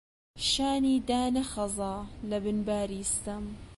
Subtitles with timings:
[0.49, 1.93] شانی دانەخزا
[2.29, 3.43] لەبن باری ستەم،